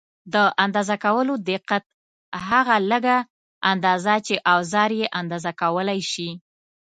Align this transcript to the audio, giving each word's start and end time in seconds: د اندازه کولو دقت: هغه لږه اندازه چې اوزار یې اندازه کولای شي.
د 0.33 0.35
اندازه 0.65 0.95
کولو 1.05 1.33
دقت: 1.49 1.83
هغه 2.49 2.75
لږه 2.91 3.17
اندازه 3.71 4.13
چې 4.27 4.35
اوزار 4.53 4.91
یې 4.99 5.07
اندازه 5.19 5.51
کولای 5.61 5.99
شي. 6.11 6.29